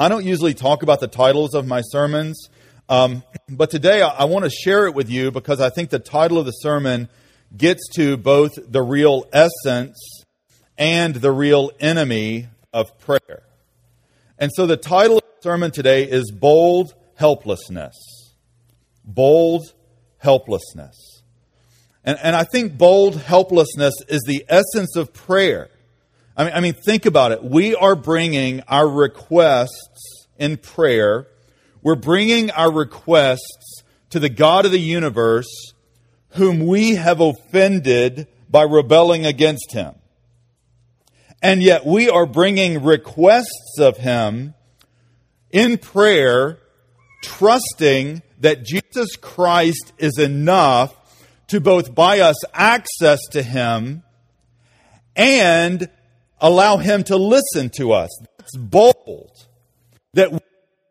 [0.00, 2.48] I don't usually talk about the titles of my sermons,
[2.88, 5.98] um, but today I, I want to share it with you because I think the
[5.98, 7.08] title of the sermon
[7.56, 9.98] gets to both the real essence
[10.78, 13.42] and the real enemy of prayer.
[14.38, 17.96] And so the title of the sermon today is Bold Helplessness.
[19.04, 19.72] Bold
[20.18, 21.22] Helplessness.
[22.04, 25.70] And, and I think bold helplessness is the essence of prayer.
[26.38, 27.42] I mean, I mean, think about it.
[27.42, 31.26] We are bringing our requests in prayer.
[31.82, 35.48] We're bringing our requests to the God of the universe
[36.30, 39.96] whom we have offended by rebelling against him.
[41.42, 44.54] And yet we are bringing requests of him
[45.50, 46.60] in prayer,
[47.22, 50.94] trusting that Jesus Christ is enough
[51.48, 54.04] to both buy us access to him
[55.16, 55.88] and
[56.40, 58.10] allow him to listen to us.
[58.38, 59.46] That's bold.
[60.14, 60.38] That we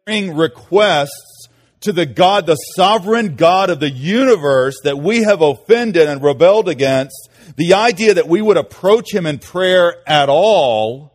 [0.06, 1.48] bring requests
[1.82, 6.70] to the God, the sovereign God of the universe that we have offended and rebelled
[6.70, 7.30] against.
[7.56, 11.14] The idea that we would approach him in prayer at all,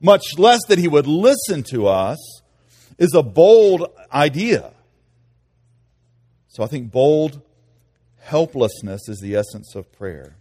[0.00, 2.42] much less that he would listen to us,
[2.98, 4.72] is a bold idea.
[6.48, 7.40] So I think bold
[8.20, 10.36] helplessness is the essence of prayer.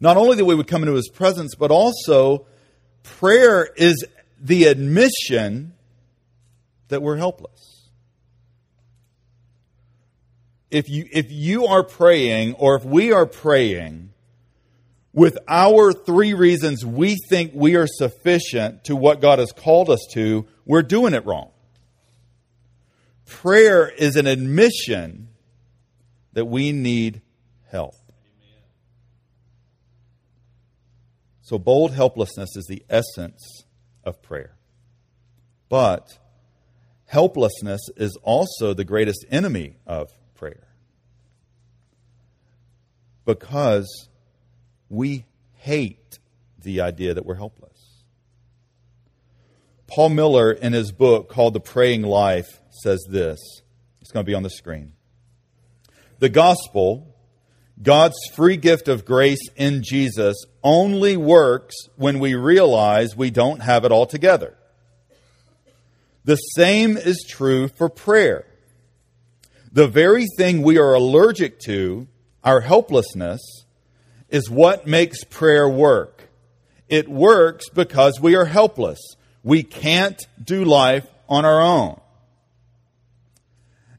[0.00, 2.46] Not only that we would come into his presence, but also
[3.02, 4.04] prayer is
[4.40, 5.74] the admission
[6.88, 7.88] that we're helpless.
[10.70, 14.10] If you, if you are praying, or if we are praying,
[15.12, 20.04] with our three reasons we think we are sufficient to what God has called us
[20.12, 21.50] to, we're doing it wrong.
[23.24, 25.28] Prayer is an admission
[26.32, 27.22] that we need
[27.70, 27.94] help.
[31.54, 33.62] So, bold helplessness is the essence
[34.02, 34.56] of prayer.
[35.68, 36.18] But
[37.06, 40.66] helplessness is also the greatest enemy of prayer.
[43.24, 44.08] Because
[44.88, 46.18] we hate
[46.60, 48.02] the idea that we're helpless.
[49.86, 53.38] Paul Miller, in his book called The Praying Life, says this.
[54.00, 54.94] It's going to be on the screen.
[56.18, 57.13] The gospel
[57.82, 63.84] God's free gift of grace in Jesus only works when we realize we don't have
[63.84, 64.56] it all together.
[66.24, 68.46] The same is true for prayer.
[69.72, 72.06] The very thing we are allergic to,
[72.44, 73.40] our helplessness,
[74.28, 76.28] is what makes prayer work.
[76.88, 79.00] It works because we are helpless.
[79.42, 82.00] We can't do life on our own.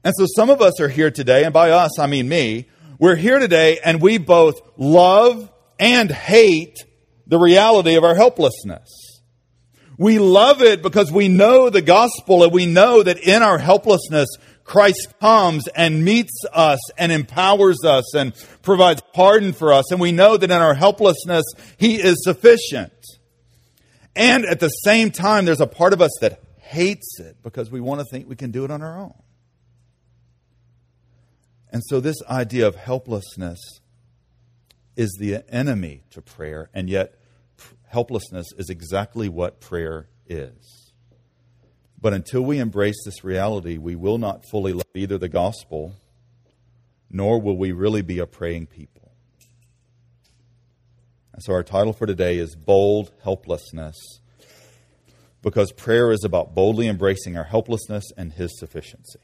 [0.02, 2.66] And so some of us are here today, and by us, I mean me,
[2.98, 6.76] we're here today and we both love and hate
[7.26, 9.22] the reality of our helplessness.
[9.98, 14.28] We love it because we know the gospel and we know that in our helplessness,
[14.64, 19.90] Christ comes and meets us and empowers us and provides pardon for us.
[19.90, 21.44] And we know that in our helplessness,
[21.78, 22.92] He is sufficient.
[24.14, 27.80] And at the same time, there's a part of us that hates it because we
[27.80, 29.14] want to think we can do it on our own.
[31.70, 33.58] And so, this idea of helplessness
[34.96, 37.14] is the enemy to prayer, and yet,
[37.88, 40.92] helplessness is exactly what prayer is.
[42.00, 45.94] But until we embrace this reality, we will not fully love either the gospel,
[47.10, 49.12] nor will we really be a praying people.
[51.32, 53.96] And so, our title for today is Bold Helplessness,
[55.42, 59.20] because prayer is about boldly embracing our helplessness and His sufficiency.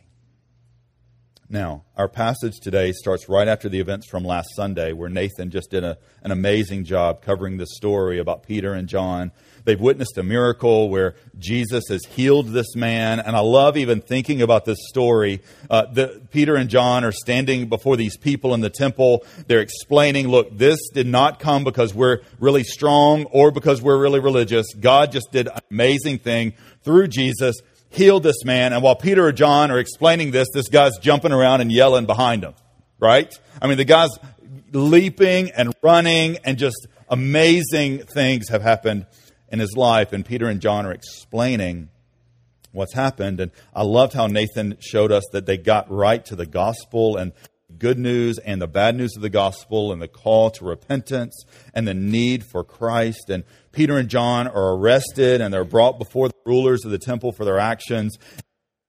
[1.53, 5.71] Now, our passage today starts right after the events from last Sunday, where Nathan just
[5.71, 9.33] did a, an amazing job covering the story about Peter and John.
[9.65, 14.41] They've witnessed a miracle where Jesus has healed this man, and I love even thinking
[14.41, 15.43] about this story.
[15.69, 19.23] Uh, the, Peter and John are standing before these people in the temple.
[19.47, 24.21] They're explaining, look, this did not come because we're really strong or because we're really
[24.21, 24.73] religious.
[24.73, 27.61] God just did an amazing thing through Jesus
[27.93, 28.73] healed this man.
[28.73, 32.43] And while Peter or John are explaining this, this guy's jumping around and yelling behind
[32.43, 32.55] him,
[32.99, 33.33] right?
[33.61, 34.11] I mean, the guy's
[34.73, 39.07] leaping and running, and just amazing things have happened
[39.51, 40.13] in his life.
[40.13, 41.91] And Peter and John are explaining
[42.73, 43.39] what's happened.
[43.39, 47.33] And I loved how Nathan showed us that they got right to the gospel and
[47.79, 51.45] good news and the bad news of the gospel and the call to repentance
[51.75, 53.29] and the need for Christ.
[53.29, 57.33] And Peter and John are arrested and they're brought before the rulers of the temple
[57.33, 58.17] for their actions.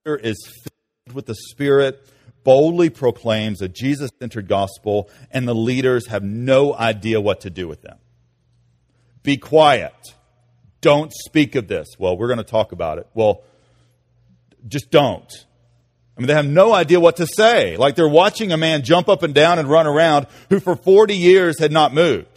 [0.04, 2.06] Peter is filled with the Spirit,
[2.44, 7.66] boldly proclaims a Jesus centered gospel, and the leaders have no idea what to do
[7.66, 7.98] with them.
[9.22, 9.94] Be quiet.
[10.82, 11.88] don't speak of this.
[11.98, 13.08] Well, we're going to talk about it.
[13.14, 13.42] Well,
[14.68, 15.32] just don't.
[16.16, 17.76] I mean, they have no idea what to say.
[17.76, 21.16] Like they're watching a man jump up and down and run around who for 40
[21.16, 22.33] years had not moved.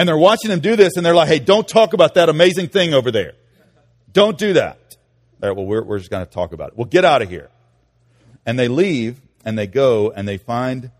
[0.00, 2.68] And they're watching him do this and they're like, hey, don't talk about that amazing
[2.68, 3.34] thing over there.
[4.10, 4.96] Don't do that.
[5.42, 6.78] All right, well, we're, we're just going to talk about it.
[6.78, 7.50] Well, get out of here.
[8.46, 10.90] And they leave and they go and they find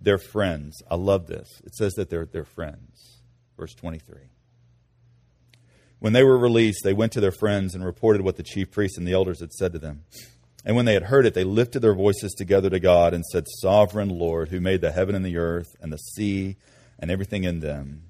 [0.00, 0.82] their friends.
[0.90, 1.48] I love this.
[1.64, 3.20] It says that they're their friends.
[3.56, 4.16] Verse 23.
[6.00, 8.98] When they were released, they went to their friends and reported what the chief priests
[8.98, 10.02] and the elders had said to them.
[10.64, 13.44] And when they had heard it, they lifted their voices together to God and said,
[13.60, 16.56] Sovereign Lord, who made the heaven and the earth and the sea
[16.98, 18.09] and everything in them,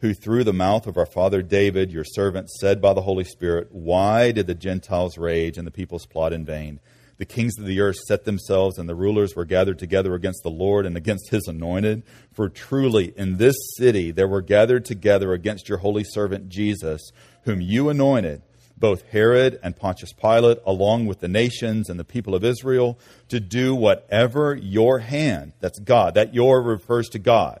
[0.00, 3.68] who through the mouth of our father David, your servant, said by the Holy Spirit,
[3.70, 6.80] Why did the Gentiles rage and the peoples plot in vain?
[7.18, 10.50] The kings of the earth set themselves, and the rulers were gathered together against the
[10.50, 12.02] Lord and against his anointed.
[12.32, 17.12] For truly in this city there were gathered together against your holy servant Jesus,
[17.42, 18.40] whom you anointed,
[18.78, 22.98] both Herod and Pontius Pilate, along with the nations and the people of Israel,
[23.28, 27.60] to do whatever your hand, that's God, that your refers to God,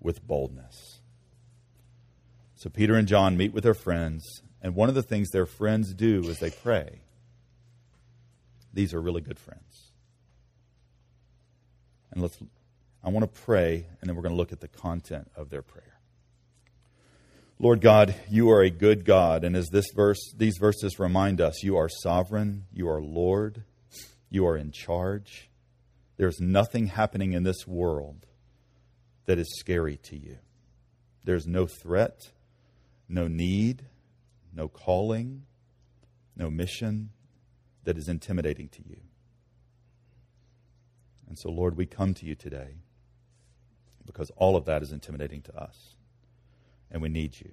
[0.00, 1.00] with boldness.
[2.54, 5.94] So Peter and John meet with their friends, and one of the things their friends
[5.94, 7.00] do is they pray.
[8.72, 9.92] These are really good friends.
[12.12, 12.38] And let's
[13.02, 15.62] I want to pray, and then we're going to look at the content of their
[15.62, 15.98] prayer.
[17.58, 21.62] Lord God, you are a good God, and as this verse, these verses remind us,
[21.62, 23.64] you are sovereign, you are Lord,
[24.28, 25.50] you are in charge.
[26.18, 28.26] There's nothing happening in this world
[29.30, 30.38] that is scary to you.
[31.22, 32.32] There's no threat,
[33.08, 33.84] no need,
[34.52, 35.44] no calling,
[36.34, 37.10] no mission
[37.84, 38.96] that is intimidating to you.
[41.28, 42.78] And so, Lord, we come to you today
[44.04, 45.94] because all of that is intimidating to us.
[46.90, 47.52] And we need you.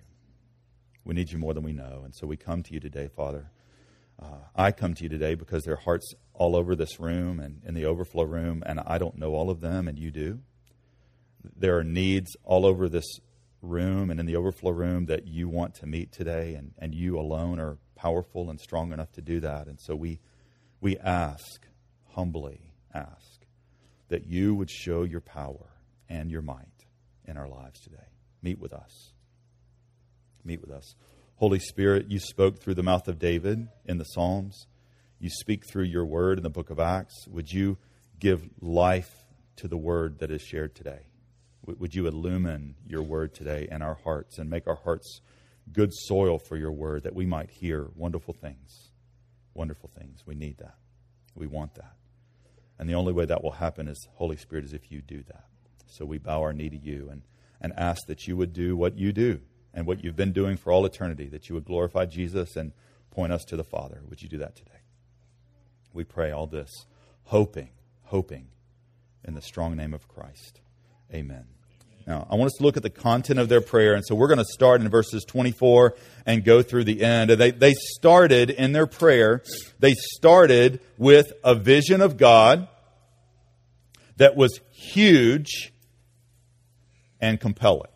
[1.05, 2.01] We need you more than we know.
[2.03, 3.51] And so we come to you today, Father.
[4.19, 7.61] Uh, I come to you today because there are hearts all over this room and
[7.63, 10.39] in the overflow room, and I don't know all of them, and you do
[11.55, 13.19] there are needs all over this
[13.61, 17.19] room and in the overflow room that you want to meet today, and, and you
[17.19, 19.67] alone are powerful and strong enough to do that.
[19.67, 20.19] And so we,
[20.81, 21.67] we ask,
[22.09, 23.45] humbly ask,
[24.09, 25.67] that you would show your power
[26.09, 26.85] and your might
[27.25, 27.97] in our lives today.
[28.41, 29.11] Meet with us.
[30.45, 30.95] Meet with us.
[31.35, 34.67] Holy Spirit, you spoke through the mouth of David in the Psalms.
[35.19, 37.27] You speak through your word in the book of Acts.
[37.27, 37.77] Would you
[38.19, 39.11] give life
[39.57, 41.06] to the word that is shared today?
[41.67, 45.21] Would you illumine your word today in our hearts and make our hearts
[45.71, 48.89] good soil for your word that we might hear wonderful things?
[49.53, 50.23] Wonderful things.
[50.25, 50.75] We need that.
[51.35, 51.93] We want that.
[52.79, 55.45] And the only way that will happen is, Holy Spirit, is if you do that.
[55.87, 57.23] So we bow our knee to you and,
[57.59, 59.41] and ask that you would do what you do
[59.73, 62.71] and what you've been doing for all eternity, that you would glorify Jesus and
[63.11, 64.01] point us to the Father.
[64.07, 64.71] Would you do that today?
[65.91, 66.71] We pray all this,
[67.25, 67.71] hoping,
[68.03, 68.49] hoping
[69.23, 70.61] in the strong name of Christ.
[71.13, 71.56] Amen.
[72.07, 73.93] Now, I want us to look at the content of their prayer.
[73.93, 75.93] And so we're going to start in verses 24
[76.25, 77.31] and go through the end.
[77.31, 79.43] They, they started in their prayer,
[79.79, 82.69] they started with a vision of God
[84.15, 85.73] that was huge
[87.19, 87.91] and compelling.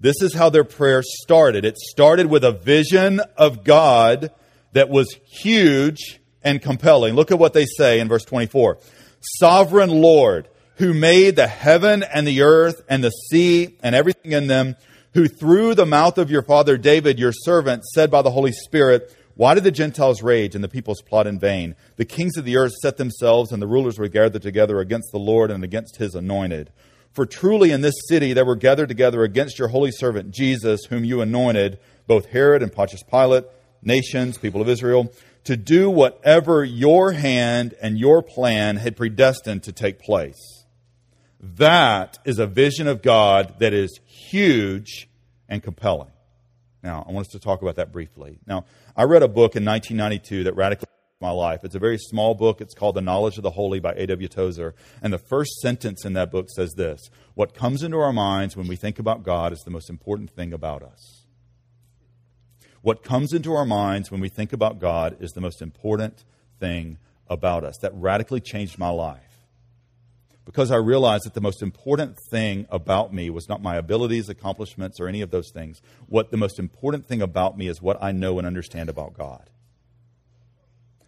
[0.00, 1.64] This is how their prayer started.
[1.64, 4.32] It started with a vision of God
[4.72, 7.14] that was huge and compelling.
[7.14, 8.78] Look at what they say in verse 24.
[9.20, 10.48] Sovereign Lord,
[10.80, 14.76] who made the heaven and the earth and the sea and everything in them,
[15.12, 19.14] who through the mouth of your father David, your servant, said by the Holy Spirit,
[19.34, 21.76] Why did the Gentiles rage and the peoples plot in vain?
[21.96, 25.18] The kings of the earth set themselves, and the rulers were gathered together against the
[25.18, 26.72] Lord and against his anointed.
[27.12, 31.04] For truly in this city there were gathered together against your holy servant Jesus, whom
[31.04, 33.44] you anointed, both Herod and Pontius Pilate,
[33.82, 35.12] nations, people of Israel,
[35.44, 40.59] to do whatever your hand and your plan had predestined to take place.
[41.40, 45.08] That is a vision of God that is huge
[45.48, 46.10] and compelling.
[46.82, 48.38] Now, I want us to talk about that briefly.
[48.46, 48.66] Now,
[48.96, 51.64] I read a book in 1992 that radically changed my life.
[51.64, 52.60] It's a very small book.
[52.60, 54.28] It's called The Knowledge of the Holy by A.W.
[54.28, 54.74] Tozer.
[55.02, 58.68] And the first sentence in that book says this What comes into our minds when
[58.68, 61.26] we think about God is the most important thing about us.
[62.82, 66.24] What comes into our minds when we think about God is the most important
[66.58, 67.76] thing about us.
[67.78, 69.29] That radically changed my life.
[70.44, 74.98] Because I realized that the most important thing about me was not my abilities, accomplishments,
[74.98, 75.80] or any of those things.
[76.06, 79.50] What the most important thing about me is what I know and understand about God.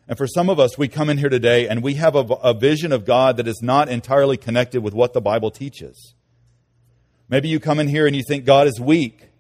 [0.08, 2.54] And for some of us, we come in here today and we have a, a,
[2.54, 6.14] vision of God that is not entirely connected with what the Bible teaches.
[7.28, 9.30] Maybe you come in here and you think God is weak.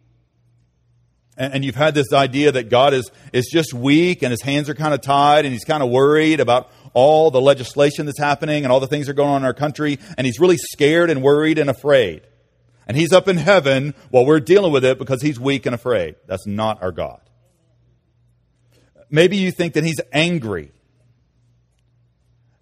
[1.36, 4.68] And, and you've had this idea that God is, is just weak and his hands
[4.68, 8.64] are kind of tied and he's kind of worried about all the legislation that's happening
[8.64, 9.98] and all the things that are going on in our country.
[10.16, 12.22] And he's really scared and worried and afraid.
[12.86, 16.16] And he's up in heaven while we're dealing with it because he's weak and afraid.
[16.26, 17.20] That's not our God.
[19.08, 20.72] Maybe you think that he's angry.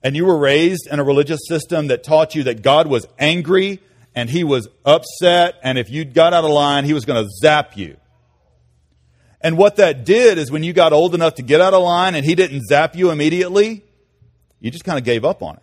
[0.02, 3.80] And you were raised in a religious system that taught you that God was angry
[4.14, 7.30] and he was upset, and if you got out of line, he was going to
[7.40, 7.96] zap you.
[9.40, 12.14] And what that did is when you got old enough to get out of line
[12.14, 13.84] and he didn't zap you immediately,
[14.60, 15.62] you just kind of gave up on it.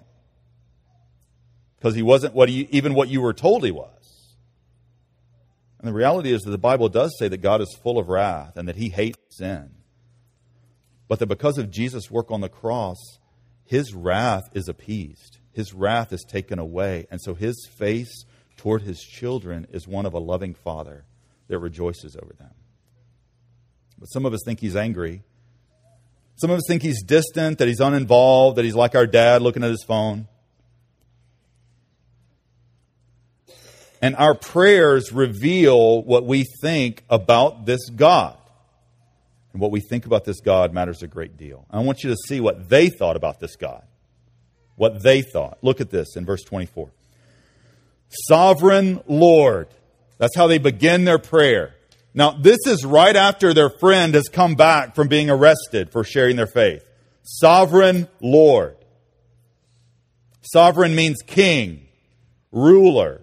[1.77, 4.35] Because he wasn't what he, even what you were told he was.
[5.79, 8.57] And the reality is that the Bible does say that God is full of wrath
[8.57, 9.77] and that he hates sin
[11.07, 12.97] but that because of Jesus' work on the cross,
[13.65, 15.37] his wrath is appeased.
[15.53, 17.07] His wrath is taken away.
[17.09, 18.25] And so his face
[18.57, 21.05] toward his children is one of a loving father
[21.47, 22.53] that rejoices over them.
[23.97, 25.23] But some of us think he's angry.
[26.37, 29.63] Some of us think he's distant, that he's uninvolved, that he's like our dad looking
[29.63, 30.27] at his phone.
[34.01, 38.37] And our prayers reveal what we think about this God.
[39.51, 41.65] And what we think about this God matters a great deal.
[41.71, 43.83] I want you to see what they thought about this God.
[44.75, 45.57] What they thought.
[45.63, 46.91] Look at this in verse 24.
[48.09, 49.69] Sovereign Lord.
[50.19, 51.73] That's how they begin their prayer.
[52.13, 56.35] Now, this is right after their friend has come back from being arrested for sharing
[56.35, 56.83] their faith.
[57.23, 58.75] Sovereign Lord.
[60.41, 61.87] Sovereign means king,
[62.51, 63.21] ruler,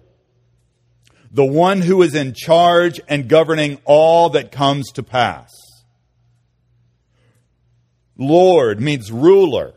[1.31, 5.51] the one who is in charge and governing all that comes to pass.
[8.17, 9.73] Lord means ruler,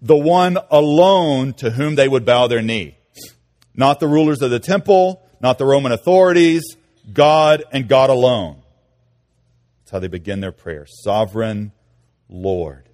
[0.00, 2.96] the one alone to whom they would bow their knee.
[3.74, 6.62] Not the rulers of the temple, not the Roman authorities,
[7.12, 8.62] God and God alone.
[9.80, 10.86] That's how they begin their prayer.
[10.88, 11.72] Sovereign
[12.28, 12.88] Lord.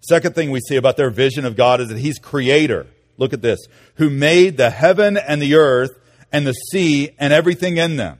[0.00, 2.86] Second thing we see about their vision of God is that He's creator.
[3.18, 3.60] Look at this.
[3.96, 5.90] Who made the heaven and the earth
[6.32, 8.18] and the sea and everything in them.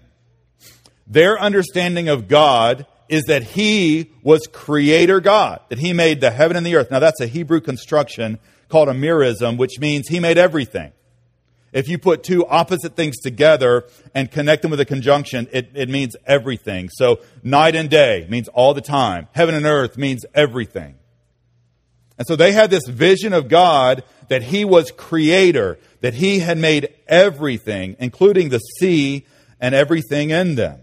[1.07, 6.57] Their understanding of God is that he was creator God, that he made the heaven
[6.57, 6.91] and the earth.
[6.91, 10.93] Now that's a Hebrew construction called a merism, which means he made everything.
[11.73, 15.89] If you put two opposite things together and connect them with a conjunction, it, it
[15.89, 16.91] means everything.
[16.91, 19.29] So night and day means all the time.
[19.33, 20.97] Heaven and earth means everything.
[22.19, 26.59] And so they had this vision of God that he was creator, that he had
[26.59, 29.27] made everything, including the sea
[29.59, 30.79] and everything in them.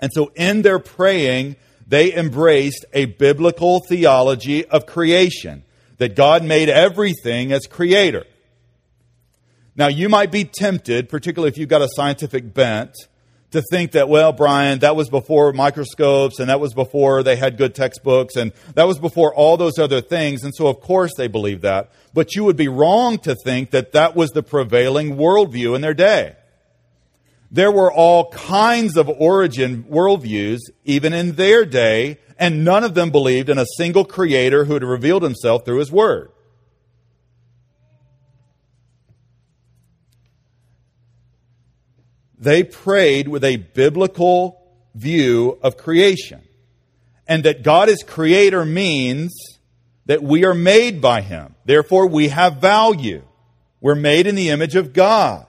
[0.00, 5.64] And so in their praying, they embraced a biblical theology of creation,
[5.96, 8.24] that God made everything as creator.
[9.78, 12.96] Now, you might be tempted, particularly if you've got a scientific bent,
[13.52, 17.56] to think that, well, Brian, that was before microscopes and that was before they had
[17.56, 20.42] good textbooks and that was before all those other things.
[20.42, 21.92] And so, of course, they believe that.
[22.12, 25.94] But you would be wrong to think that that was the prevailing worldview in their
[25.94, 26.34] day.
[27.50, 33.10] There were all kinds of origin worldviews, even in their day, and none of them
[33.10, 36.30] believed in a single creator who had revealed himself through his word.
[42.38, 44.62] They prayed with a biblical
[44.94, 46.42] view of creation.
[47.26, 49.34] And that God is creator means
[50.06, 51.54] that we are made by him.
[51.64, 53.22] Therefore, we have value.
[53.80, 55.46] We're made in the image of God.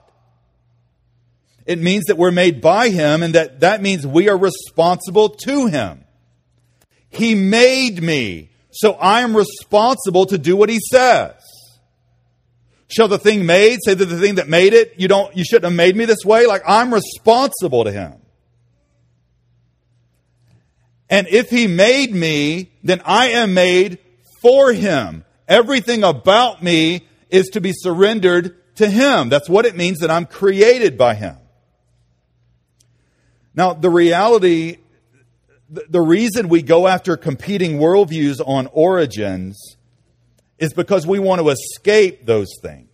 [1.70, 5.66] It means that we're made by Him and that that means we are responsible to
[5.66, 6.04] Him.
[7.08, 11.39] He made me, so I am responsible to do what He says.
[12.90, 15.64] Shall the thing made say that the thing that made it, you don't, you shouldn't
[15.64, 16.46] have made me this way?
[16.46, 18.14] Like I'm responsible to Him.
[21.08, 23.98] And if He made me, then I am made
[24.42, 25.24] for Him.
[25.46, 29.28] Everything about me is to be surrendered to Him.
[29.28, 31.36] That's what it means that I'm created by Him.
[33.54, 34.78] Now, the reality,
[35.68, 39.76] the reason we go after competing worldviews on origins
[40.60, 42.88] is because we want to escape those things.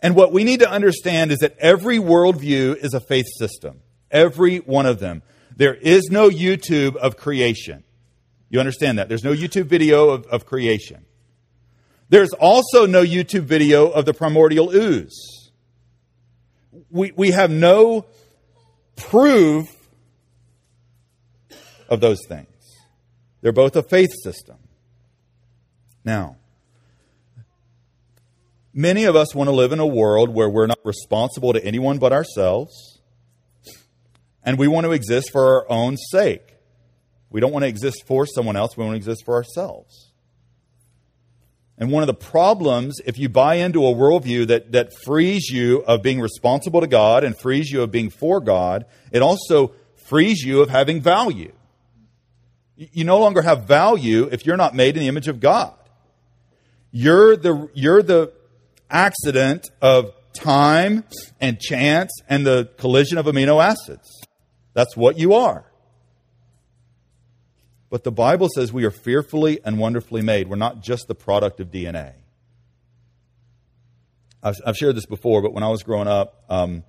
[0.00, 3.80] And what we need to understand is that every worldview is a faith system.
[4.10, 5.22] every one of them.
[5.56, 7.84] There is no YouTube of creation.
[8.48, 9.08] You understand that?
[9.08, 11.04] There's no YouTube video of, of creation.
[12.08, 15.50] There's also no YouTube video of the primordial ooze.
[16.90, 18.06] We, we have no
[18.96, 19.66] proof
[21.88, 22.48] of those things.
[23.40, 24.56] They're both a faith system.
[26.04, 26.36] Now,
[28.72, 31.98] many of us want to live in a world where we're not responsible to anyone
[31.98, 33.00] but ourselves,
[34.42, 36.56] and we want to exist for our own sake.
[37.30, 40.12] We don't want to exist for someone else, we want to exist for ourselves.
[41.76, 45.82] And one of the problems, if you buy into a worldview that, that frees you
[45.84, 49.72] of being responsible to God and frees you of being for God, it also
[50.06, 51.52] frees you of having value.
[52.76, 55.74] You no longer have value if you're not made in the image of God.
[56.96, 58.32] You're the, you're the
[58.88, 61.02] accident of time
[61.40, 64.08] and chance and the collision of amino acids.
[64.74, 65.64] That's what you are.
[67.90, 70.48] But the Bible says we are fearfully and wonderfully made.
[70.48, 72.12] We're not just the product of DNA.
[74.40, 76.84] I've, I've shared this before, but when I was growing up, um,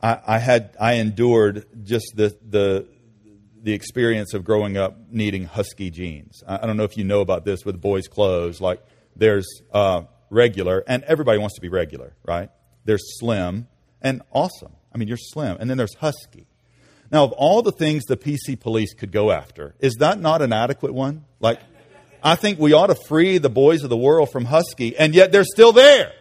[0.00, 2.86] I, I, had I endured just the the
[3.62, 6.42] the experience of growing up needing husky jeans.
[6.46, 8.60] I, I don't know if you know about this with boys' clothes.
[8.60, 8.82] Like
[9.16, 12.50] there's uh, regular, and everybody wants to be regular, right?
[12.84, 13.68] There's slim
[14.00, 14.72] and awesome.
[14.92, 16.46] I mean, you're slim, and then there's husky.
[17.10, 20.52] Now, of all the things the PC police could go after, is that not an
[20.52, 21.24] adequate one?
[21.40, 21.60] Like,
[22.22, 25.32] I think we ought to free the boys of the world from husky, and yet
[25.32, 26.12] they're still there.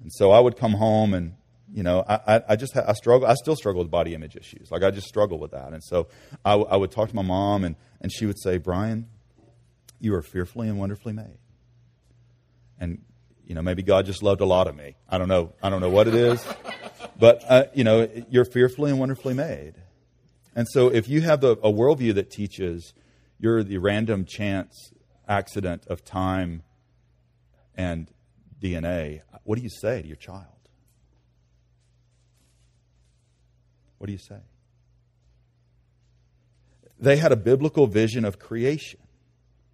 [0.00, 1.34] And so I would come home and
[1.72, 3.26] you know, I, I just I struggle.
[3.26, 4.70] I still struggle with body image issues.
[4.70, 5.72] Like I just struggle with that.
[5.72, 6.08] And so
[6.44, 9.08] I, I would talk to my mom, and and she would say, "Brian,
[9.98, 11.38] you are fearfully and wonderfully made."
[12.78, 13.02] And
[13.46, 14.96] you know, maybe God just loved a lot of me.
[15.08, 15.54] I don't know.
[15.62, 16.46] I don't know what it is,
[17.18, 19.74] but uh, you know, you're fearfully and wonderfully made.
[20.54, 22.92] And so, if you have the, a worldview that teaches
[23.38, 24.92] you're the random chance
[25.26, 26.62] accident of time
[27.74, 28.10] and
[28.60, 30.61] DNA, what do you say to your child?
[34.02, 34.40] What do you say?
[36.98, 38.98] They had a biblical vision of creation.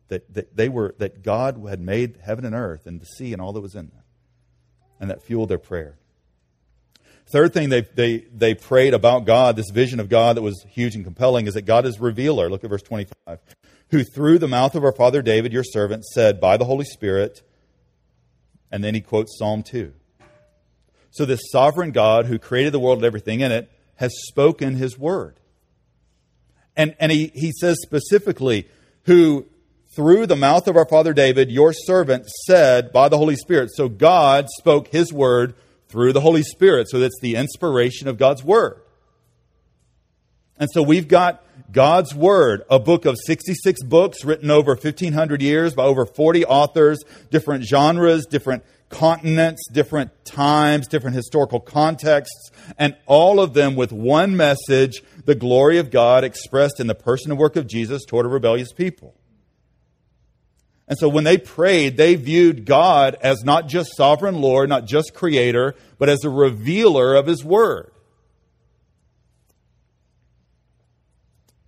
[0.09, 3.41] That, that they were that God had made heaven and earth and the sea and
[3.41, 4.03] all that was in them.
[5.01, 5.97] And that fueled their prayer.
[7.33, 10.95] Third thing they, they, they prayed about God, this vision of God that was huge
[10.95, 12.51] and compelling, is that God is revealer.
[12.51, 13.39] Look at verse 25.
[13.93, 17.41] Who through the mouth of our father David, your servant, said by the Holy Spirit,
[18.71, 19.95] and then he quotes Psalm 2.
[21.13, 24.99] So, this sovereign God who created the world and everything in it has spoken his
[24.99, 25.39] word.
[26.77, 28.69] And, and he, he says specifically,
[29.05, 29.47] who
[29.95, 33.71] through the mouth of our father David, your servant said by the Holy Spirit.
[33.75, 35.55] So God spoke his word
[35.89, 36.89] through the Holy Spirit.
[36.89, 38.81] So that's the inspiration of God's word.
[40.59, 45.75] And so we've got God's Word, a book of 66 books written over 1,500 years
[45.75, 46.99] by over 40 authors,
[47.31, 54.37] different genres, different continents, different times, different historical contexts, and all of them with one
[54.37, 58.29] message the glory of God expressed in the person and work of Jesus toward a
[58.29, 59.15] rebellious people.
[60.89, 65.13] And so when they prayed, they viewed God as not just sovereign Lord, not just
[65.13, 67.93] creator, but as a revealer of his word.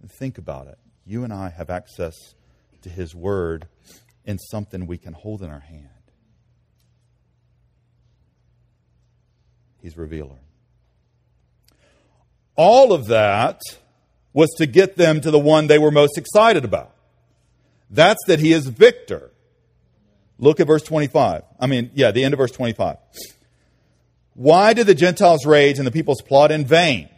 [0.09, 0.79] Think about it.
[1.07, 2.15] You and I have access
[2.83, 3.69] to his word
[4.25, 5.89] in something we can hold in our hand.
[9.83, 10.37] He's revealer.
[12.57, 13.61] All of that
[14.33, 16.95] was to get them to the one they were most excited about.
[17.91, 19.31] That's that he is victor.
[20.39, 21.43] Look at verse 25.
[21.59, 22.97] I mean, yeah, the end of verse 25.
[24.35, 27.09] Why did the Gentiles rage and the peoples plot in vain?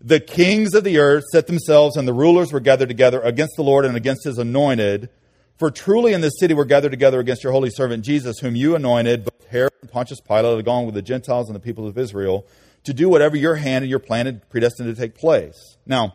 [0.00, 3.62] The kings of the earth set themselves, and the rulers were gathered together against the
[3.62, 5.08] Lord and against his anointed.
[5.58, 8.76] For truly in this city were gathered together against your holy servant Jesus, whom you
[8.76, 12.46] anointed, both Herod and Pontius Pilate, gone with the Gentiles and the people of Israel,
[12.84, 15.76] to do whatever your hand and your plan had predestined to take place.
[15.86, 16.14] Now,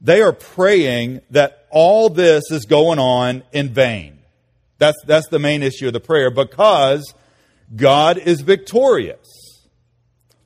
[0.00, 4.18] they are praying that all this is going on in vain.
[4.78, 7.14] That's, that's the main issue of the prayer because
[7.74, 9.26] God is victorious.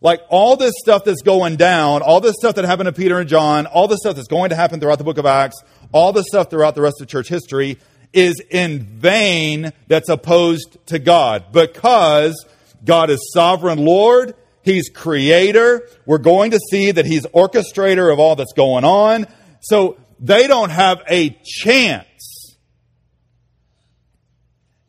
[0.03, 3.29] Like all this stuff that's going down, all this stuff that happened to Peter and
[3.29, 5.57] John, all this stuff that's going to happen throughout the book of Acts,
[5.93, 7.79] all the stuff throughout the rest of church history
[8.13, 12.47] is in vain that's opposed to God because
[12.85, 14.35] God is sovereign Lord.
[14.63, 15.89] He's creator.
[16.07, 19.27] We're going to see that he's orchestrator of all that's going on.
[19.61, 22.07] So they don't have a chance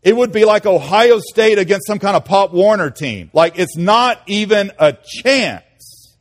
[0.07, 3.29] it would be like Ohio State against some kind of Pop Warner team.
[3.33, 6.15] Like it's not even a chance.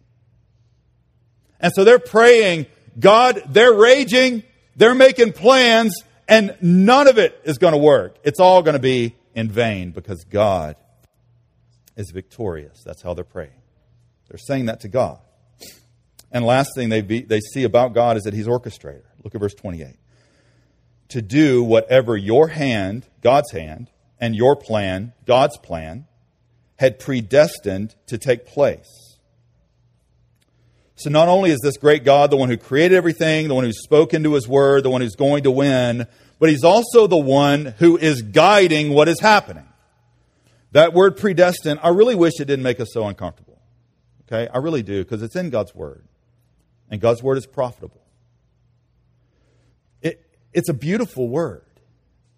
[1.61, 2.67] And so they're praying,
[2.99, 4.43] God, they're raging,
[4.77, 8.17] they're making plans, and none of it is going to work.
[8.23, 10.77] It's all going to be in vain because God
[11.97, 12.83] is victorious.
[12.85, 13.51] That's how they're praying.
[14.29, 15.19] They're saying that to God.
[16.31, 19.05] And last thing they, be, they see about God is that He's orchestrator.
[19.25, 19.97] Look at verse 28.
[21.11, 26.07] To do whatever your hand, God's hand, and your plan, God's plan,
[26.79, 29.06] had predestined to take place.
[30.97, 33.73] So not only is this great God the one who created everything, the one who
[33.73, 36.07] spoke into his word, the one who's going to win,
[36.39, 39.69] but he's also the one who is guiding what is happening.
[40.73, 43.61] That word predestined, I really wish it didn't make us so uncomfortable.
[44.27, 44.49] Okay?
[44.53, 46.05] I really do, because it's in God's word.
[46.91, 48.03] And God's word is profitable.
[50.03, 51.65] It, it's a beautiful word.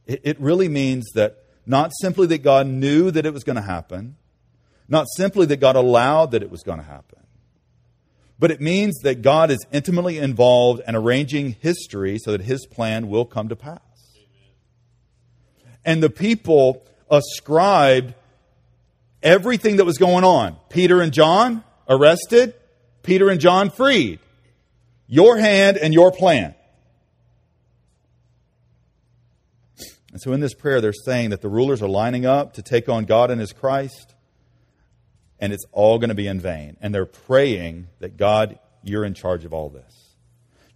[0.07, 3.63] It, it really means that not simply that God knew that it was going to
[3.63, 4.17] happen,
[4.89, 7.21] not simply that God allowed that it was going to happen,
[8.39, 13.09] but it means that God is intimately involved in arranging history so that his plan
[13.09, 13.81] will come to pass.
[15.85, 18.15] And the people ascribed
[19.23, 20.57] everything that was going on.
[20.69, 22.55] Peter and John arrested,
[23.03, 24.21] Peter and John freed.
[25.07, 26.55] Your hand and your plan.
[30.13, 32.89] And so in this prayer, they're saying that the rulers are lining up to take
[32.89, 34.15] on God and His Christ,
[35.41, 36.77] and it's all going to be in vain.
[36.81, 40.15] And they're praying that God, you're in charge of all this.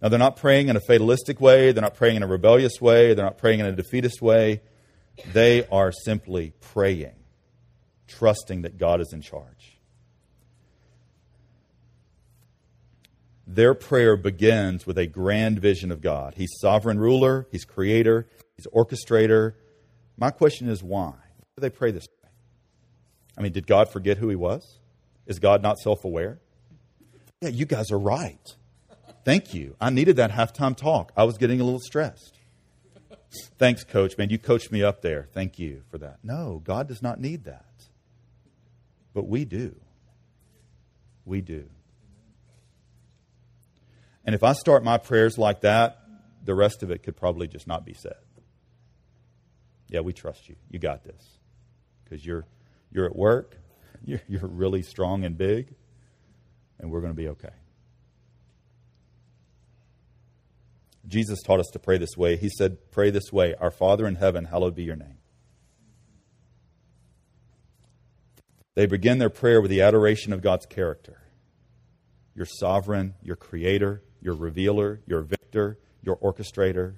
[0.01, 3.13] Now, they're not praying in a fatalistic way, they're not praying in a rebellious way,
[3.13, 4.61] they're not praying in a defeatist way.
[5.31, 7.15] They are simply praying,
[8.07, 9.77] trusting that God is in charge.
[13.45, 16.33] Their prayer begins with a grand vision of God.
[16.35, 19.53] He's sovereign ruler, He's creator, He's orchestrator.
[20.17, 21.11] My question is why?
[21.11, 22.07] Why do they pray this?
[23.37, 24.79] I mean, did God forget who He was?
[25.25, 26.39] Is God not self aware?
[27.41, 28.55] Yeah, you guys are right.
[29.25, 29.75] Thank you.
[29.79, 31.11] I needed that halftime talk.
[31.15, 32.37] I was getting a little stressed.
[33.57, 34.17] Thanks, coach.
[34.17, 35.27] Man, you coached me up there.
[35.33, 36.19] Thank you for that.
[36.23, 37.65] No, God does not need that.
[39.13, 39.75] But we do.
[41.25, 41.69] We do.
[44.25, 45.99] And if I start my prayers like that,
[46.43, 48.15] the rest of it could probably just not be said.
[49.89, 50.55] Yeah, we trust you.
[50.69, 51.37] You got this.
[52.03, 52.45] Because you're,
[52.93, 53.57] you're at work,
[54.05, 55.73] you're, you're really strong and big,
[56.79, 57.49] and we're going to be okay.
[61.07, 62.37] Jesus taught us to pray this way.
[62.37, 65.17] He said, Pray this way Our Father in heaven, hallowed be your name.
[68.75, 71.21] They begin their prayer with the adoration of God's character.
[72.35, 76.95] Your sovereign, your creator, your revealer, your victor, your orchestrator.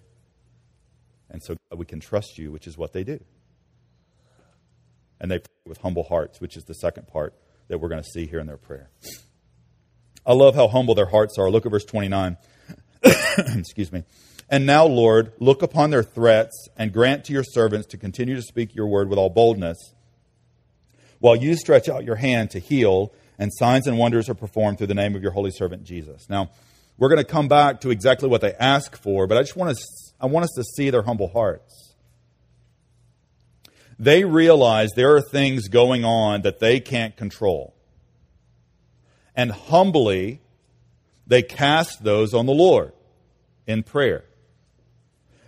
[1.29, 3.19] And so we can trust you, which is what they do.
[5.19, 7.33] And they pray with humble hearts, which is the second part
[7.67, 8.89] that we're going to see here in their prayer.
[10.25, 11.49] I love how humble their hearts are.
[11.49, 12.37] Look at verse 29.
[13.37, 14.03] Excuse me.
[14.49, 18.41] And now, Lord, look upon their threats and grant to your servants to continue to
[18.41, 19.93] speak your word with all boldness,
[21.19, 24.87] while you stretch out your hand to heal, and signs and wonders are performed through
[24.87, 26.29] the name of your holy servant Jesus.
[26.29, 26.51] Now,
[26.97, 29.75] we're going to come back to exactly what they ask for, but I just want
[29.75, 29.83] to
[30.19, 31.84] I want us to see their humble hearts.
[33.97, 37.73] They realize there are things going on that they can't control.
[39.35, 40.41] And humbly,
[41.27, 42.93] they cast those on the Lord
[43.67, 44.25] in prayer.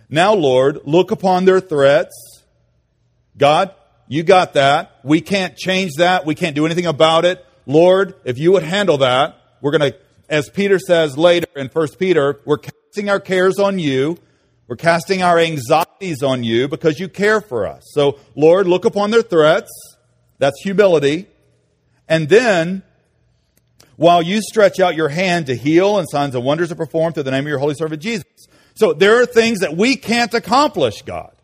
[0.08, 2.14] Now, Lord, look upon their threats.
[3.36, 3.74] God,
[4.08, 5.00] you got that.
[5.04, 6.24] We can't change that.
[6.24, 7.44] We can't do anything about it.
[7.66, 11.88] Lord, if you would handle that, we're going to as Peter says later in 1
[11.98, 14.18] Peter, we're casting our cares on you.
[14.68, 17.84] We're casting our anxieties on you because you care for us.
[17.94, 19.70] So, Lord, look upon their threats.
[20.38, 21.26] That's humility.
[22.06, 22.82] And then,
[23.96, 27.22] while you stretch out your hand to heal and signs and wonders are performed through
[27.24, 28.26] the name of your holy servant Jesus.
[28.74, 31.34] So, there are things that we can't accomplish, God.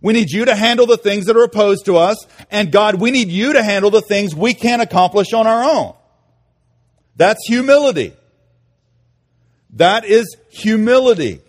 [0.00, 2.16] We need you to handle the things that are opposed to us.
[2.48, 5.94] And God, we need you to handle the things we can't accomplish on our own.
[7.16, 8.14] That's humility.
[9.74, 11.40] That is humility.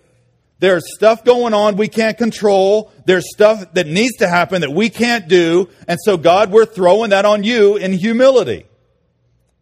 [0.63, 2.89] There's stuff going on we can't control.
[3.06, 5.67] There's stuff that needs to happen that we can't do.
[5.89, 8.65] And so, God, we're throwing that on you in humility.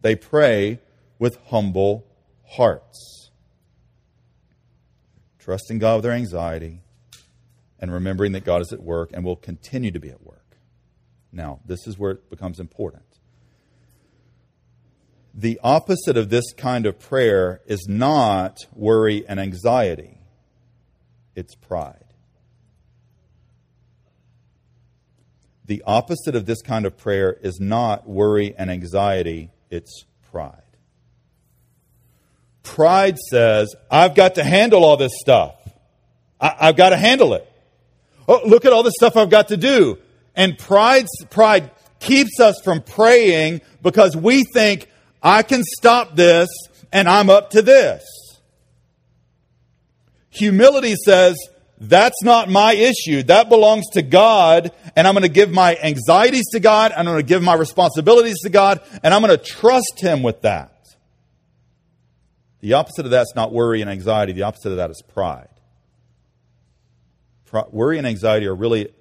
[0.02, 0.80] They pray
[1.18, 2.06] with humble
[2.46, 3.32] hearts,
[5.40, 6.82] trusting God with their anxiety
[7.80, 10.56] and remembering that God is at work and will continue to be at work.
[11.32, 13.18] Now, this is where it becomes important.
[15.34, 20.20] The opposite of this kind of prayer is not worry and anxiety,
[21.36, 22.04] it's pride.
[25.66, 30.62] The opposite of this kind of prayer is not worry and anxiety, it's pride.
[32.64, 35.56] Pride says, I've got to handle all this stuff.
[36.40, 37.48] I, have got to handle it.
[38.28, 39.98] Oh, look at all the stuff I've got to do.
[40.36, 44.88] And pride, pride keeps us from praying because we think,
[45.24, 46.50] I can stop this
[46.92, 48.04] and I'm up to this.
[50.32, 51.38] Humility says,
[51.78, 53.24] that's not my issue.
[53.24, 57.18] That belongs to God, and I'm going to give my anxieties to God, I'm going
[57.18, 60.78] to give my responsibilities to God, and I'm going to trust Him with that.
[62.60, 64.34] The opposite of that's not worry and anxiety.
[64.34, 65.48] The opposite of that is pride.
[67.72, 68.94] Worry and anxiety are really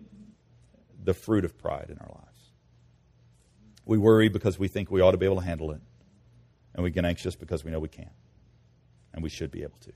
[1.04, 2.26] the fruit of pride in our lives.
[3.84, 5.82] We worry because we think we ought to be able to handle it,
[6.74, 8.08] and we get anxious because we know we can't,
[9.12, 9.92] and we should be able to.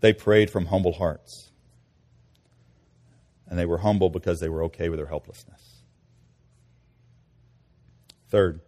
[0.00, 1.50] They prayed from humble hearts.
[3.48, 5.82] And they were humble because they were okay with their helplessness.
[8.28, 8.60] Third,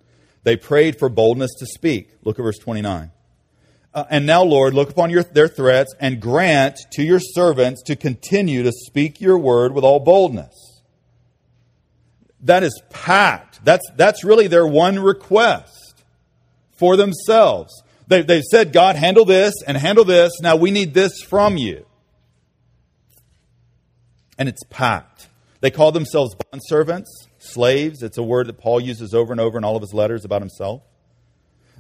[0.45, 2.11] they prayed for boldness to speak.
[2.23, 3.11] Look at verse 29.
[3.93, 7.97] Uh, and now, Lord, look upon your, their threats and grant to your servants to
[7.97, 10.83] continue to speak your word with all boldness.
[12.43, 13.65] That is packed.
[13.65, 16.05] That's, that's really their one request
[16.77, 17.83] for themselves.
[18.09, 20.33] They, they've said, God, handle this and handle this.
[20.41, 21.85] Now we need this from you.
[24.39, 25.29] And it's packed.
[25.61, 28.03] They call themselves bondservants, slaves.
[28.03, 30.41] It's a word that Paul uses over and over in all of his letters about
[30.41, 30.83] himself.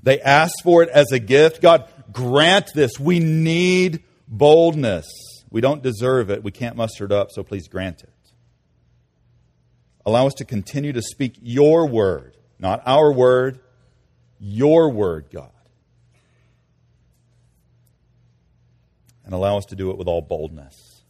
[0.03, 1.63] They ask for it as a gift.
[1.63, 3.01] God, grant this.
[3.01, 5.07] We need boldness.
[5.51, 6.43] We don't deserve it.
[6.43, 8.13] We can't muster it up, so please grant it.
[10.05, 13.61] Allow us to continue to speak your word, not our word,
[14.39, 15.51] your word, God.
[19.29, 21.03] And allow us to do it with all boldness.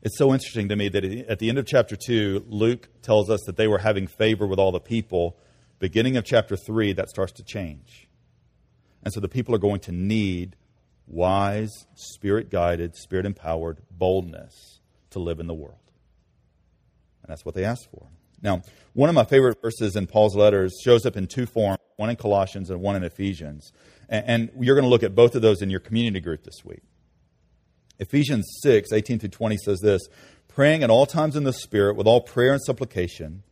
[0.00, 3.40] It's so interesting to me that at the end of chapter 2, Luke tells us
[3.46, 5.36] that they were having favor with all the people.
[5.80, 8.06] Beginning of chapter 3, that starts to change.
[9.02, 10.54] And so the people are going to need
[11.08, 14.78] wise, spirit guided, spirit empowered boldness
[15.10, 15.90] to live in the world.
[17.22, 18.06] And that's what they asked for.
[18.40, 22.10] Now, one of my favorite verses in Paul's letters shows up in two forms one
[22.10, 23.72] in Colossians and one in Ephesians.
[24.14, 26.82] And, you're going to look at both of those in your community group this week.
[27.98, 30.02] Ephesians 6, 18 through 20 says this
[30.48, 33.42] praying at all times in the Spirit with all prayer and supplication.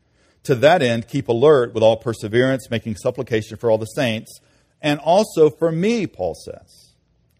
[0.44, 4.40] To that end, keep alert with all perseverance, making supplication for all the saints,
[4.80, 6.94] and also for me, Paul says.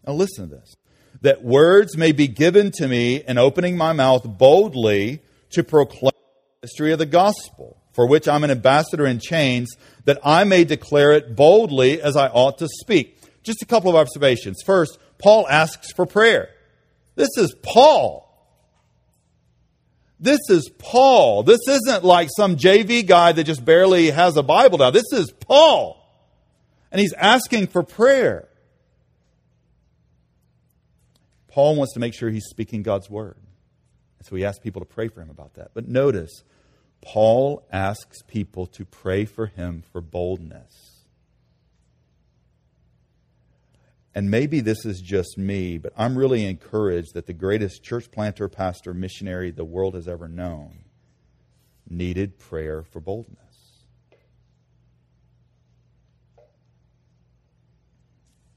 [0.05, 0.75] Now listen to this.
[1.21, 6.11] That words may be given to me in opening my mouth boldly to proclaim
[6.61, 9.75] the mystery of the gospel, for which I'm an ambassador in chains,
[10.05, 13.17] that I may declare it boldly as I ought to speak.
[13.43, 14.61] Just a couple of observations.
[14.65, 16.49] First, Paul asks for prayer.
[17.15, 18.23] This is Paul.
[20.19, 21.43] This is Paul.
[21.43, 24.89] This isn't like some JV guy that just barely has a Bible now.
[24.89, 25.99] This is Paul.
[26.91, 28.47] And he's asking for prayer.
[31.47, 33.35] Paul wants to make sure he's speaking God's word.
[34.19, 35.71] And so he asks people to pray for him about that.
[35.73, 36.43] But notice,
[37.03, 41.03] Paul asks people to pray for him for boldness.
[44.15, 48.47] And maybe this is just me, but I'm really encouraged that the greatest church planter,
[48.47, 50.85] pastor, missionary the world has ever known
[51.89, 53.37] needed prayer for boldness.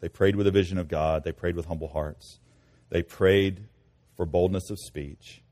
[0.00, 2.38] They prayed with a vision of God, they prayed with humble hearts,
[2.90, 3.64] they prayed
[4.16, 5.42] for boldness of speech.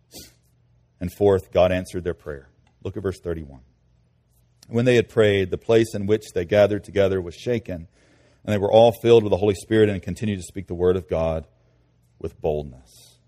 [1.01, 2.49] And fourth, God answered their prayer.
[2.85, 3.61] Look at verse 31.
[4.69, 7.89] When they had prayed, the place in which they gathered together was shaken
[8.45, 10.97] and they were all filled with the Holy Spirit and continued to speak the word
[10.97, 11.47] of God
[12.19, 13.19] with boldness.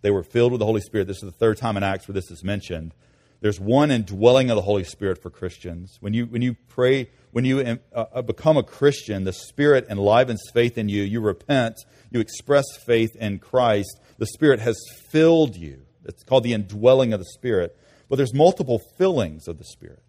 [0.00, 1.06] They were filled with the Holy Spirit.
[1.06, 2.94] This is the third time in Acts where this is mentioned.
[3.40, 5.98] There's one indwelling of the Holy Spirit for Christians.
[6.00, 7.76] When you, when you pray, when you uh,
[8.12, 11.02] uh, become a Christian, the Spirit enlivens faith in you.
[11.02, 11.74] You repent,
[12.10, 14.00] you express faith in Christ.
[14.16, 14.76] The Spirit has
[15.10, 15.82] filled you.
[16.04, 17.76] It's called the indwelling of the Spirit.
[18.08, 20.02] But there's multiple fillings of the Spirit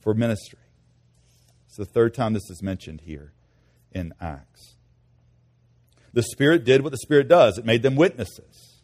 [0.00, 0.58] for ministry.
[1.66, 3.32] It's the third time this is mentioned here
[3.92, 4.76] in Acts.
[6.12, 8.80] The Spirit did what the Spirit does it made them witnesses.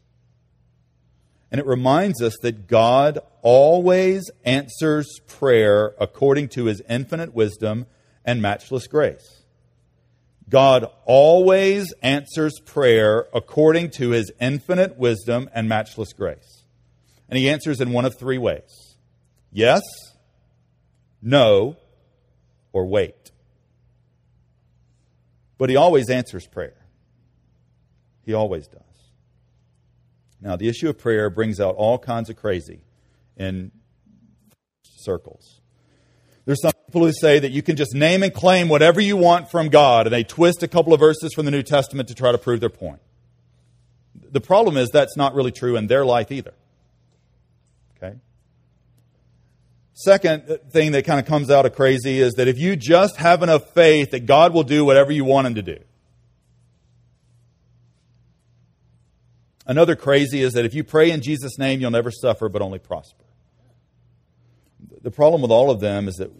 [1.50, 7.86] And it reminds us that God always answers prayer according to his infinite wisdom
[8.24, 9.44] and matchless grace.
[10.48, 16.55] God always answers prayer according to his infinite wisdom and matchless grace.
[17.28, 18.96] And he answers in one of three ways
[19.52, 19.82] yes,
[21.22, 21.76] no,
[22.72, 23.30] or wait.
[25.58, 26.76] But he always answers prayer.
[28.24, 28.82] He always does.
[30.40, 32.80] Now, the issue of prayer brings out all kinds of crazy
[33.36, 33.72] in
[34.82, 35.60] circles.
[36.44, 39.50] There's some people who say that you can just name and claim whatever you want
[39.50, 42.30] from God, and they twist a couple of verses from the New Testament to try
[42.30, 43.00] to prove their point.
[44.30, 46.52] The problem is that's not really true in their life either.
[47.96, 48.16] Okay?
[49.92, 53.42] Second thing that kind of comes out of crazy is that if you just have
[53.42, 55.78] enough faith that God will do whatever you want Him to do.
[59.66, 62.78] Another crazy is that if you pray in Jesus' name, you'll never suffer but only
[62.78, 63.24] prosper.
[65.02, 66.30] The problem with all of them is that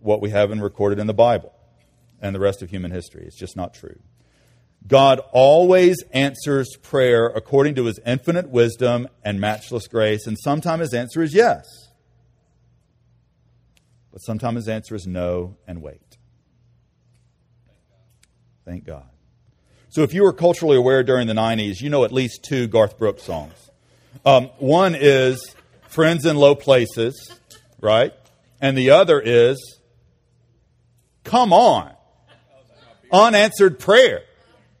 [0.00, 1.52] what we have in recorded in the Bible
[2.20, 3.24] and the rest of human history.
[3.26, 3.98] It's just not true.
[4.86, 10.94] God always answers prayer according to his infinite wisdom and matchless grace, and sometimes his
[10.94, 11.64] answer is yes.
[14.12, 16.16] But sometimes his answer is no and wait.
[18.64, 19.08] Thank God.
[19.90, 22.98] So if you were culturally aware during the 90s, you know at least two Garth
[22.98, 23.70] Brooks songs.
[24.24, 25.54] Um, one is
[25.88, 27.40] Friends in Low Places,
[27.80, 28.12] right?
[28.60, 29.80] And the other is
[31.24, 31.92] Come On,
[33.10, 34.22] Unanswered Prayer,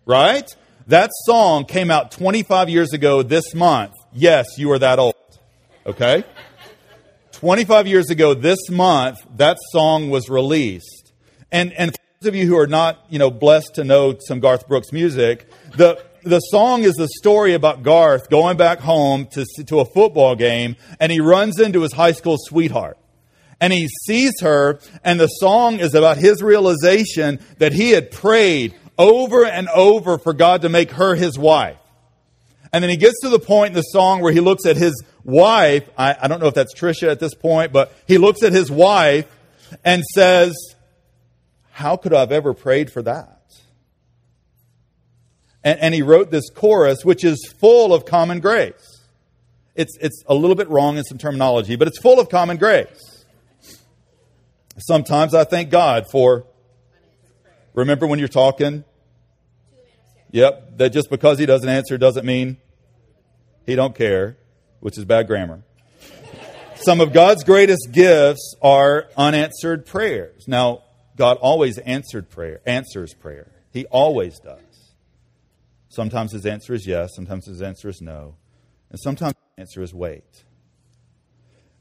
[0.08, 0.50] right?
[0.86, 3.92] That song came out 25 years ago this month.
[4.12, 5.14] Yes, you are that old.
[5.86, 6.24] Okay?
[7.32, 11.12] 25 years ago this month, that song was released.
[11.52, 14.40] And, and for those of you who are not, you know, blessed to know some
[14.40, 19.44] Garth Brooks music, the, the song is the story about Garth going back home to,
[19.66, 22.98] to a football game, and he runs into his high school sweetheart
[23.60, 28.72] and he sees her, and the song is about his realization that he had prayed
[28.98, 31.76] over and over for God to make her his wife.
[32.72, 35.02] And then he gets to the point in the song where he looks at his
[35.24, 35.88] wife.
[35.96, 38.70] I, I don't know if that's Trisha at this point, but he looks at his
[38.70, 39.26] wife
[39.84, 40.54] and says,
[41.70, 43.40] How could I have ever prayed for that?
[45.64, 48.98] And, and he wrote this chorus, which is full of common grace.
[49.74, 53.24] It's, it's a little bit wrong in some terminology, but it's full of common grace.
[54.78, 56.44] Sometimes I thank God for,
[57.78, 58.84] remember when you're talking?
[60.30, 62.58] Yep, that just because he doesn't answer doesn't mean
[63.64, 64.36] he don't care,
[64.80, 65.62] which is bad grammar.
[66.76, 70.46] Some of God's greatest gifts are unanswered prayers.
[70.46, 70.82] Now,
[71.16, 73.50] God always answered prayer, answers prayer.
[73.72, 74.60] He always does.
[75.88, 78.36] Sometimes his answer is yes, sometimes his answer is no,
[78.90, 80.44] and sometimes his answer is wait.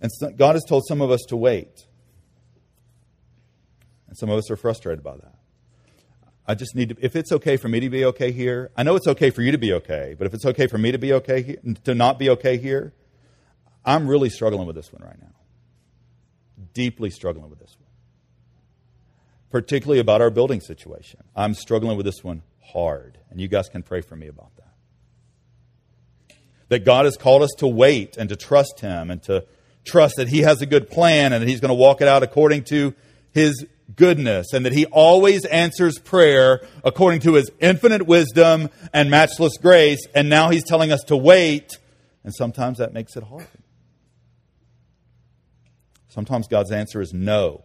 [0.01, 1.85] And God has told some of us to wait.
[4.07, 5.35] And some of us are frustrated by that.
[6.47, 8.95] I just need to, if it's okay for me to be okay here, I know
[8.95, 11.11] it's okay for you to be okay, but if it's okay for me to be
[11.13, 12.93] okay, here, to not be okay here,
[13.85, 15.35] I'm really struggling with this one right now.
[16.73, 17.89] Deeply struggling with this one.
[19.49, 21.21] Particularly about our building situation.
[21.35, 24.63] I'm struggling with this one hard, and you guys can pray for me about that.
[26.69, 29.45] That God has called us to wait and to trust Him and to
[29.85, 32.23] trust that He has a good plan and that He's going to walk it out
[32.23, 32.93] according to
[33.31, 39.57] His goodness and that he always answers prayer according to his infinite wisdom and matchless
[39.57, 40.05] grace.
[40.13, 41.77] And now he's telling us to wait.
[42.23, 43.47] And sometimes that makes it hard.
[46.09, 47.63] Sometimes God's answer is no.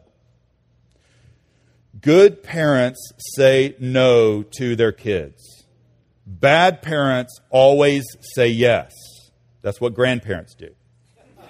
[2.00, 5.64] Good parents say no to their kids.
[6.26, 8.04] Bad parents always
[8.34, 8.92] say yes.
[9.62, 10.70] That's what grandparents do.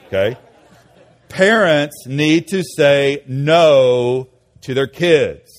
[0.06, 0.36] Okay?
[1.28, 4.28] Parents need to say no
[4.62, 5.50] to their kids.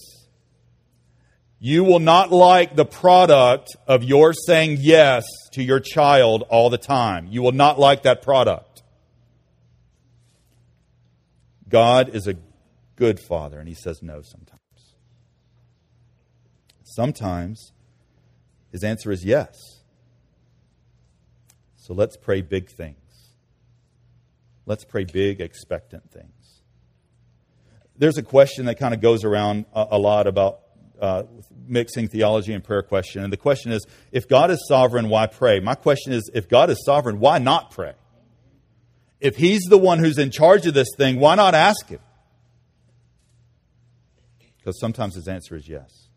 [1.60, 6.78] You will not like the product of your saying yes to your child all the
[6.78, 7.28] time.
[7.30, 8.84] You will not like that product.
[11.70, 12.36] God is a
[12.98, 14.60] good father, and he says no sometimes.
[16.84, 17.72] Sometimes
[18.72, 19.58] his answer is yes.
[21.78, 22.98] So let's pray big things.
[24.66, 26.43] Let's pray big, expectant things
[28.04, 30.60] there's a question that kind of goes around a, a lot about
[31.00, 31.24] uh,
[31.66, 33.24] mixing theology and prayer question.
[33.24, 35.62] And the question is if God is sovereign, why pray?
[35.62, 37.94] My question is if God is sovereign, why not pray?
[39.22, 42.02] If He's the one who's in charge of this thing, why not ask Him?
[44.58, 46.10] Because sometimes His answer is yes.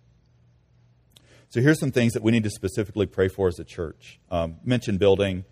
[1.50, 4.18] So here's some things that we need to specifically pray for as a church.
[4.28, 5.44] Um, mention building,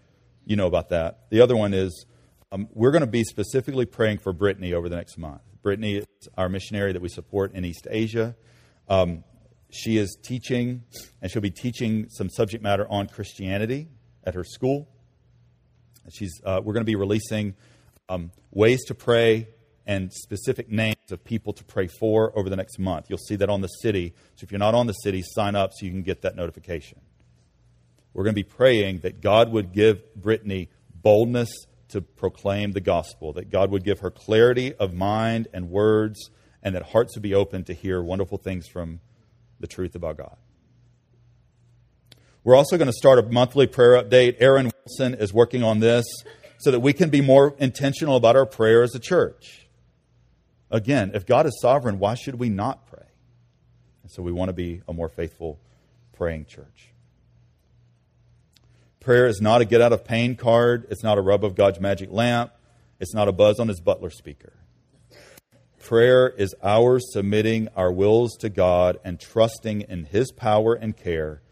[0.45, 1.31] you know about that.
[1.31, 2.07] The other one is
[2.51, 5.41] um, we're going to be specifically praying for Brittany over the next month.
[5.65, 6.07] Brittany is
[6.37, 8.37] our missionary that we support in East Asia.
[8.87, 9.25] Um,
[9.71, 10.85] she is teaching,
[11.23, 13.89] and she'll be teaching some subject matter on Christianity
[14.25, 14.87] at her school.
[16.13, 17.55] She's, uh, we're going to be releasing
[18.11, 19.49] um, ways to pray
[19.87, 23.07] and specific names of people to pray for over the next month.
[23.09, 24.13] You'll see that on the city.
[24.37, 27.01] So if you're not on the city, sign up so you can get that notification.
[28.13, 31.49] We're going to be praying that God would give Brittany boldness
[31.95, 36.29] to proclaim the gospel, that God would give her clarity of mind and words
[36.61, 38.99] and that hearts would be open to hear wonderful things from
[39.61, 40.37] the truth about God.
[42.43, 44.39] We're also going to start a monthly prayer update.
[44.41, 46.05] Aaron Wilson is working on this
[46.59, 49.69] so that we can be more intentional about our prayer as a church.
[50.73, 53.07] Again, if God is sovereign, why should we not pray?
[54.03, 55.61] And so we want to be a more faithful
[56.13, 56.94] praying church.
[59.05, 60.87] Prayer is not a get out of pain card.
[60.89, 62.53] It's not a rub of God's magic lamp.
[62.99, 64.55] It's not a buzz on his butler speaker.
[65.79, 71.43] Prayer is our submitting our wills to God and trusting in his power and care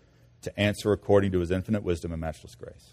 [0.40, 2.92] to answer according to his infinite wisdom and matchless grace.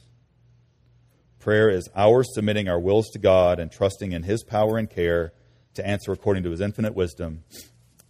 [1.39, 5.31] Prayer is our submitting our wills to God and trusting in his power and care
[5.75, 7.45] to answer according to his infinite wisdom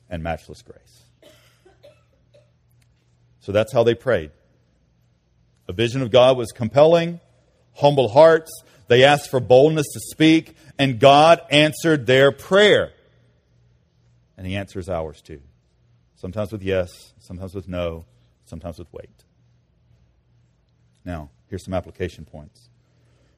[0.09, 1.03] and matchless grace.
[3.39, 4.31] So that's how they prayed.
[5.69, 7.19] A vision of God was compelling,
[7.75, 8.51] humble hearts.
[8.87, 12.91] They asked for boldness to speak, and God answered their prayer.
[14.35, 15.41] And He answers ours too.
[16.15, 18.05] Sometimes with yes, sometimes with no,
[18.45, 19.11] sometimes with wait.
[21.05, 22.67] Now, here's some application points.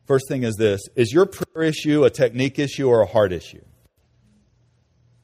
[0.05, 3.65] First thing is this Is your prayer issue a technique issue or a heart issue?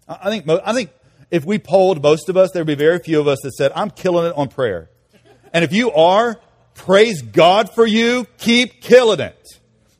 [0.09, 0.89] I think, I think
[1.31, 3.71] if we polled most of us, there would be very few of us that said,
[3.75, 4.89] I'm killing it on prayer.
[5.53, 6.39] And if you are,
[6.77, 8.25] praise God for you.
[8.37, 9.45] Keep killing it.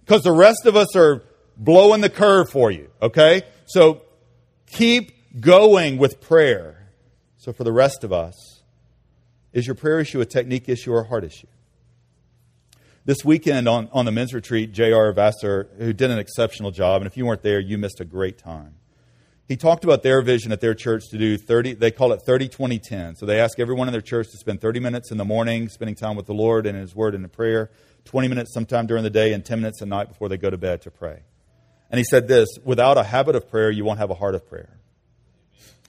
[0.06, 1.24] Because the rest of us are
[1.58, 2.90] blowing the curve for you.
[3.02, 3.42] Okay?
[3.66, 4.04] So
[4.68, 6.90] keep going with prayer.
[7.38, 8.62] So for the rest of us,
[9.52, 11.48] is your prayer issue a technique issue or a heart issue?
[13.06, 15.12] This weekend on, on the men's retreat, J.R.
[15.14, 18.38] Vassar, who did an exceptional job, and if you weren't there, you missed a great
[18.38, 18.76] time
[19.48, 22.50] he talked about their vision at their church to do 30 they call it 30
[22.50, 25.26] 20 10 so they ask everyone in their church to spend 30 minutes in the
[25.26, 27.70] morning spending time with the lord and his word and in prayer
[28.08, 30.58] 20 minutes sometime during the day and 10 minutes at night before they go to
[30.58, 31.20] bed to pray.
[31.92, 34.48] And he said this without a habit of prayer you won't have a heart of
[34.48, 34.80] prayer.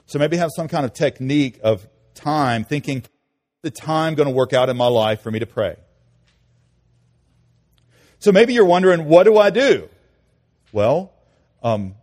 [0.05, 3.03] So maybe have some kind of technique of time thinking
[3.61, 5.75] the time going to work out in my life for me to pray?
[8.19, 9.89] So maybe you're wondering what do i do?
[10.71, 11.13] Well
[11.63, 11.95] um,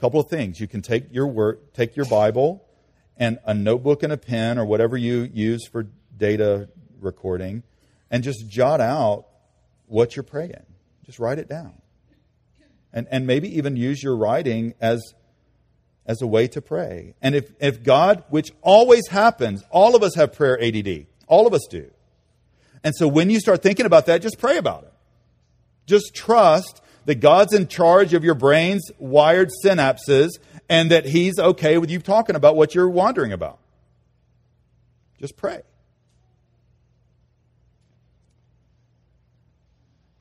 [0.00, 0.58] couple of things.
[0.58, 2.64] You can take your work, take your Bible
[3.16, 5.86] and a notebook and a pen or whatever you use for
[6.16, 6.68] data
[7.00, 7.62] recording
[8.10, 9.26] and just jot out
[9.86, 10.64] what you're praying.
[11.04, 11.74] Just write it down.
[12.92, 15.14] And, and maybe even use your writing as,
[16.06, 17.14] as a way to pray.
[17.20, 21.06] And if, if God, which always happens, all of us have prayer ADD.
[21.28, 21.90] All of us do.
[22.82, 24.92] And so when you start thinking about that, just pray about it.
[25.86, 30.30] Just trust that God's in charge of your brain's wired synapses
[30.68, 33.58] and that He's okay with you talking about what you're wondering about.
[35.18, 35.62] Just pray.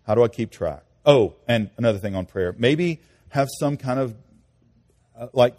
[0.05, 0.83] How do I keep track?
[1.05, 2.53] Oh, and another thing on prayer.
[2.57, 2.99] Maybe
[3.29, 4.15] have some kind of,
[5.17, 5.55] uh, like,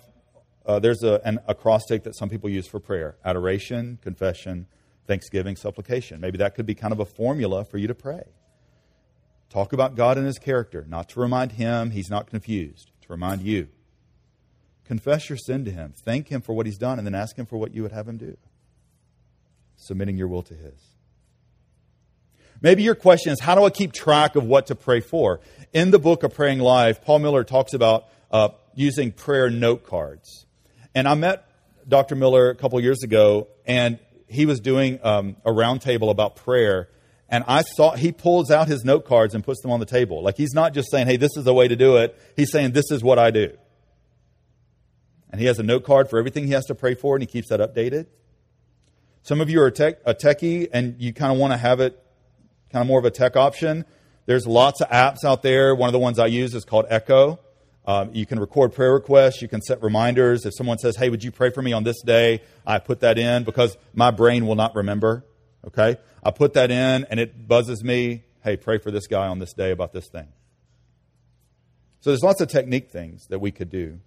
[0.66, 4.66] uh, there's a, an acrostic that some people use for prayer adoration, confession,
[5.06, 6.20] thanksgiving, supplication.
[6.20, 8.24] Maybe that could be kind of a formula for you to pray.
[9.50, 13.42] Talk about God and His character, not to remind Him He's not confused, to remind
[13.42, 13.68] you.
[14.84, 17.46] Confess your sin to Him, thank Him for what He's done, and then ask Him
[17.46, 18.36] for what you would have Him do.
[19.76, 20.90] Submitting your will to His.
[22.62, 25.40] Maybe your question is, how do I keep track of what to pray for?
[25.72, 30.46] In the book of Praying Life, Paul Miller talks about uh, using prayer note cards.
[30.94, 31.50] And I met
[31.88, 32.16] Dr.
[32.16, 33.98] Miller a couple years ago, and
[34.28, 36.88] he was doing um, a roundtable about prayer
[37.30, 40.22] and I saw he pulls out his note cards and puts them on the table.
[40.22, 42.18] Like he's not just saying, hey, this is the way to do it.
[42.36, 43.56] He's saying, this is what I do.
[45.30, 47.26] And he has a note card for everything he has to pray for, and he
[47.26, 48.06] keeps that updated.
[49.22, 51.78] Some of you are a, tech, a techie and you kind of want to have
[51.80, 52.02] it
[52.72, 53.84] kind of more of a tech option.
[54.26, 55.74] There's lots of apps out there.
[55.74, 57.38] One of the ones I use is called Echo.
[57.86, 59.42] Um, you can record prayer requests.
[59.42, 60.46] You can set reminders.
[60.46, 62.42] If someone says, hey, would you pray for me on this day?
[62.66, 65.24] I put that in because my brain will not remember.
[65.66, 65.96] Okay?
[66.22, 69.52] I put that in and it buzzes me, hey, pray for this guy on this
[69.52, 70.28] day about this thing.
[72.00, 74.00] So there's lots of technique things that we could do.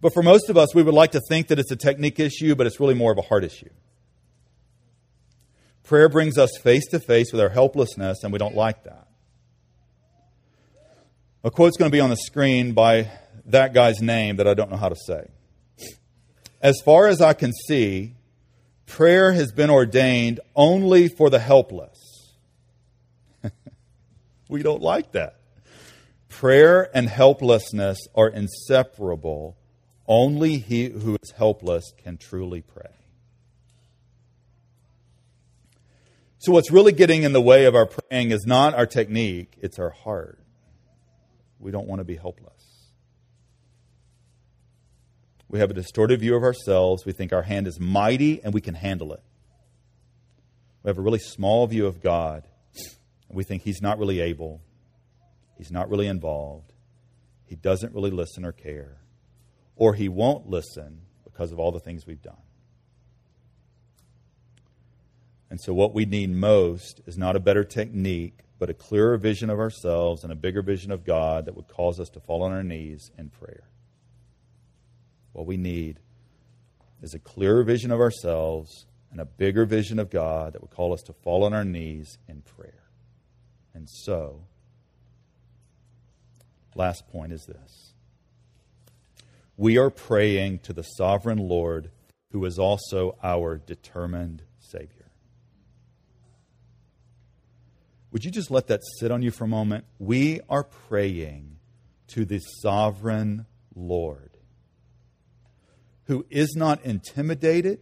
[0.00, 2.54] But for most of us, we would like to think that it's a technique issue,
[2.54, 3.70] but it's really more of a heart issue.
[5.82, 9.06] Prayer brings us face to face with our helplessness, and we don't like that.
[11.42, 13.10] A quote's going to be on the screen by
[13.46, 15.28] that guy's name that I don't know how to say.
[16.60, 18.14] As far as I can see,
[18.86, 22.32] prayer has been ordained only for the helpless.
[24.48, 25.36] we don't like that.
[26.28, 29.56] Prayer and helplessness are inseparable.
[30.06, 32.90] Only he who is helpless can truly pray.
[36.38, 39.78] So, what's really getting in the way of our praying is not our technique, it's
[39.78, 40.38] our heart.
[41.58, 42.53] We don't want to be helpless.
[45.48, 47.04] We have a distorted view of ourselves.
[47.04, 49.22] We think our hand is mighty and we can handle it.
[50.82, 52.46] We have a really small view of God.
[53.28, 54.60] We think He's not really able,
[55.56, 56.72] He's not really involved,
[57.46, 58.98] He doesn't really listen or care,
[59.76, 62.36] or He won't listen because of all the things we've done.
[65.50, 69.50] And so, what we need most is not a better technique, but a clearer vision
[69.50, 72.52] of ourselves and a bigger vision of God that would cause us to fall on
[72.52, 73.68] our knees in prayer.
[75.34, 75.98] What we need
[77.02, 80.94] is a clearer vision of ourselves and a bigger vision of God that would call
[80.94, 82.84] us to fall on our knees in prayer.
[83.74, 84.44] And so,
[86.76, 87.94] last point is this
[89.56, 91.90] we are praying to the sovereign Lord
[92.30, 95.10] who is also our determined Savior.
[98.12, 99.84] Would you just let that sit on you for a moment?
[99.98, 101.56] We are praying
[102.08, 104.33] to the sovereign Lord
[106.06, 107.80] who is not intimidated,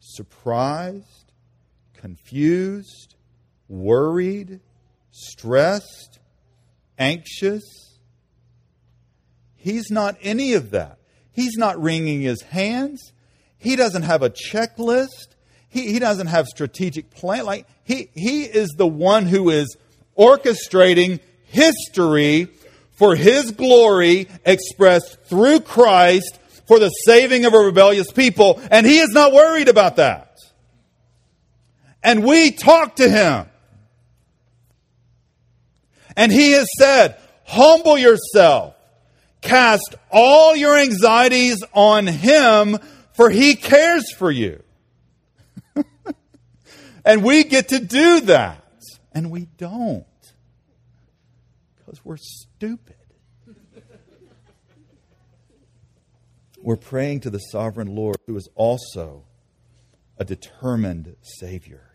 [0.00, 1.32] surprised,
[1.94, 3.14] confused,
[3.68, 4.60] worried,
[5.10, 6.18] stressed,
[6.98, 7.62] anxious.
[9.56, 10.98] He's not any of that.
[11.32, 13.12] He's not wringing his hands.
[13.58, 15.34] He doesn't have a checklist.
[15.68, 17.44] He, he doesn't have strategic plan.
[17.44, 19.76] Like he, he is the one who is
[20.16, 22.48] orchestrating history
[22.92, 28.60] for his glory expressed through Christ for the saving of a rebellious people.
[28.70, 30.38] And he is not worried about that.
[32.02, 33.46] And we talk to him.
[36.16, 38.74] And he has said, humble yourself.
[39.40, 42.78] Cast all your anxieties on him
[43.14, 44.62] for he cares for you.
[47.06, 48.64] And we get to do that.
[49.12, 50.06] And we don't.
[51.76, 52.93] Because we're stupid.
[56.64, 59.24] We're praying to the sovereign Lord who is also
[60.18, 61.92] a determined Savior.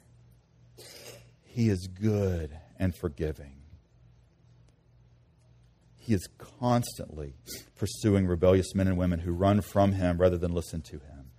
[1.44, 3.56] He is good and forgiving.
[5.98, 6.28] He is
[6.60, 7.34] constantly
[7.76, 11.32] pursuing rebellious men and women who run from Him rather than listen to Him.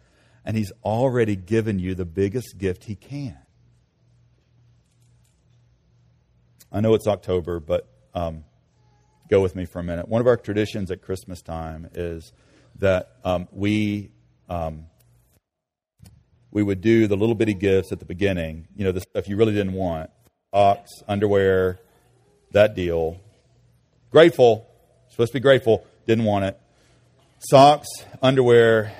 [0.45, 3.39] And He's already given you the biggest gift He can
[6.73, 8.45] I know it's October, but um,
[9.29, 10.09] go with me for a minute.
[10.09, 12.33] One of our traditions at Christmas time is
[12.81, 14.11] that um, we
[14.49, 14.87] um,
[16.51, 18.67] we would do the little bitty gifts at the beginning.
[18.75, 20.11] You know, the stuff you really didn't want:
[20.53, 21.79] socks, underwear,
[22.53, 23.21] that deal.
[24.11, 24.69] Grateful,
[25.09, 26.61] supposed to be grateful, didn't want it.
[27.39, 27.89] Socks,
[28.21, 28.93] underwear,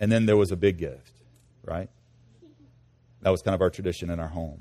[0.00, 1.12] and then there was a big gift,
[1.62, 1.88] right?
[3.22, 4.58] That was kind of our tradition in our home.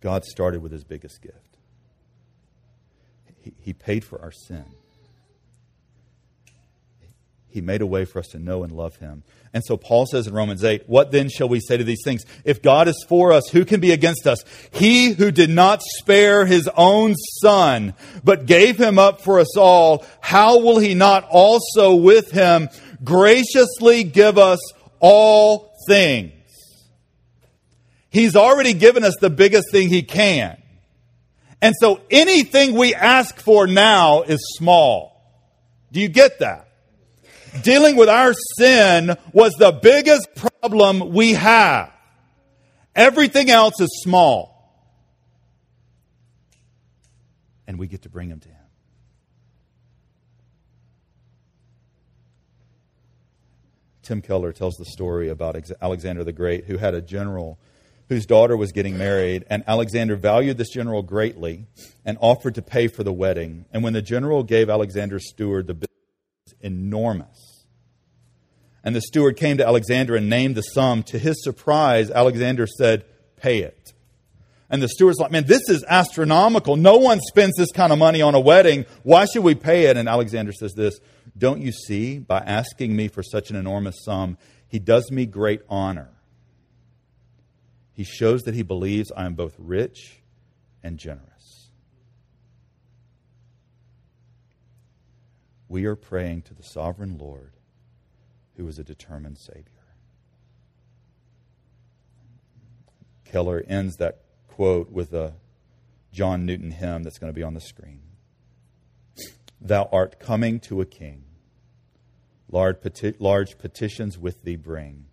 [0.00, 1.36] God started with his biggest gift.
[3.42, 4.64] He, he paid for our sin.
[7.50, 9.22] He made a way for us to know and love him.
[9.54, 12.24] And so Paul says in Romans 8, What then shall we say to these things?
[12.44, 14.44] If God is for us, who can be against us?
[14.70, 20.04] He who did not spare his own son, but gave him up for us all,
[20.20, 22.68] how will he not also with him
[23.02, 24.60] graciously give us
[25.00, 26.32] all things?
[28.10, 30.60] He's already given us the biggest thing He can.
[31.60, 35.20] And so anything we ask for now is small.
[35.92, 36.67] Do you get that?
[37.62, 41.92] Dealing with our sin was the biggest problem we have.
[42.94, 44.54] Everything else is small.
[47.66, 48.56] And we get to bring them to Him.
[54.02, 57.58] Tim Keller tells the story about Alexander the Great, who had a general
[58.08, 61.66] whose daughter was getting married, and Alexander valued this general greatly
[62.04, 63.66] and offered to pay for the wedding.
[63.70, 65.87] And when the general gave Alexander's steward the
[66.60, 67.64] enormous.
[68.84, 71.02] And the steward came to Alexander and named the sum.
[71.04, 73.04] To his surprise, Alexander said,
[73.36, 73.92] Pay it.
[74.70, 76.76] And the steward's like, Man, this is astronomical.
[76.76, 78.86] No one spends this kind of money on a wedding.
[79.02, 79.96] Why should we pay it?
[79.96, 81.00] And Alexander says this
[81.36, 84.38] Don't you see, by asking me for such an enormous sum,
[84.68, 86.10] he does me great honor
[87.98, 90.22] he shows that he believes I am both rich
[90.84, 91.37] and generous.
[95.68, 97.52] We are praying to the sovereign Lord
[98.56, 99.64] who is a determined Savior.
[103.24, 105.34] Keller ends that quote with a
[106.12, 108.00] John Newton hymn that's going to be on the screen.
[109.60, 111.24] Thou art coming to a king.
[112.50, 115.08] Large, peti- large petitions with thee bring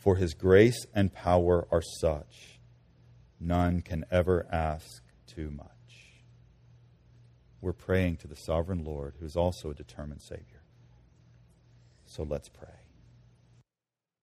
[0.00, 2.58] for his grace and power are such,
[3.38, 5.79] none can ever ask too much.
[7.60, 10.62] We're praying to the sovereign Lord, who is also a determined Savior.
[12.06, 12.79] So let's pray.